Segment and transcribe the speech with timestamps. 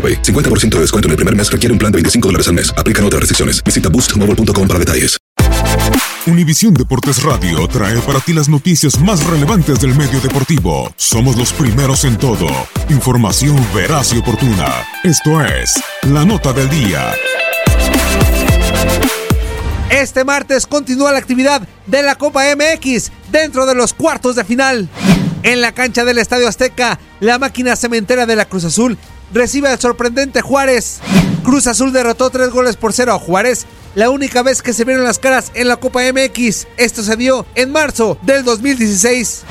[0.00, 0.22] AroPay.
[0.22, 2.72] 50% de descuento en el primer mes requiere un plan de 25 dólares al mes.
[2.78, 3.62] Aplican otras restricciones.
[3.62, 5.20] Visita boostmobile.com para detalles.
[6.26, 10.92] Univisión Deportes Radio trae para ti las noticias más relevantes del medio deportivo.
[10.96, 12.46] Somos los primeros en todo.
[12.90, 14.84] Información veraz y oportuna.
[15.02, 17.14] Esto es La Nota del Día.
[19.90, 24.88] Este martes continúa la actividad de la Copa MX dentro de los cuartos de final.
[25.42, 28.98] En la cancha del Estadio Azteca, la máquina cementera de la Cruz Azul
[29.32, 31.00] recibe al sorprendente Juárez.
[31.44, 35.04] Cruz Azul derrotó tres goles por cero a Juárez, la única vez que se vieron
[35.04, 36.66] las caras en la Copa MX.
[36.76, 39.42] Esto se dio en marzo del 2016.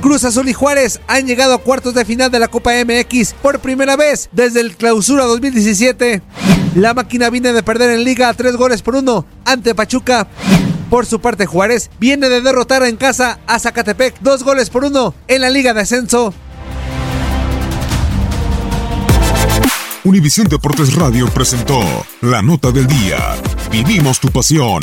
[0.00, 3.58] Cruz Azul y Juárez han llegado a cuartos de final de la Copa MX por
[3.58, 6.22] primera vez desde el clausura 2017.
[6.76, 10.28] La máquina viene de perder en liga a tres goles por uno ante Pachuca.
[10.90, 15.14] Por su parte, Juárez viene de derrotar en casa a Zacatepec dos goles por uno
[15.26, 16.32] en la Liga de Ascenso.
[20.04, 21.80] Univisión Deportes Radio presentó
[22.20, 23.18] La Nota del Día.
[23.70, 24.82] Vivimos tu pasión.